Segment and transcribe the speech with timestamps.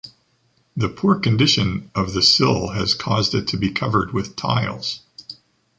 [0.75, 5.01] The poor condition of the sill has caused it to be covered with tiles.